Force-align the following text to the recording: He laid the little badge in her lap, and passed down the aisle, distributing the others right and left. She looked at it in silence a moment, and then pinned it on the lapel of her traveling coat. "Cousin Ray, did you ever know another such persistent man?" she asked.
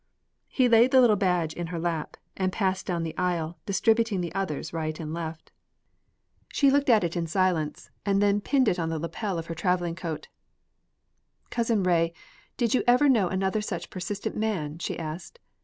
He 0.47 0.67
laid 0.67 0.89
the 0.89 0.99
little 0.99 1.15
badge 1.15 1.53
in 1.53 1.67
her 1.67 1.77
lap, 1.77 2.17
and 2.35 2.51
passed 2.51 2.87
down 2.87 3.03
the 3.03 3.15
aisle, 3.19 3.59
distributing 3.67 4.19
the 4.19 4.33
others 4.33 4.73
right 4.73 4.99
and 4.99 5.13
left. 5.13 5.51
She 6.51 6.71
looked 6.71 6.89
at 6.89 7.03
it 7.03 7.15
in 7.15 7.27
silence 7.27 7.85
a 7.85 7.85
moment, 7.85 7.89
and 8.07 8.21
then 8.23 8.41
pinned 8.41 8.67
it 8.67 8.79
on 8.79 8.89
the 8.89 8.97
lapel 8.97 9.37
of 9.37 9.45
her 9.45 9.53
traveling 9.53 9.93
coat. 9.93 10.27
"Cousin 11.51 11.83
Ray, 11.83 12.13
did 12.57 12.73
you 12.73 12.83
ever 12.87 13.07
know 13.07 13.27
another 13.27 13.61
such 13.61 13.91
persistent 13.91 14.35
man?" 14.35 14.79
she 14.79 14.97
asked. 14.97 15.37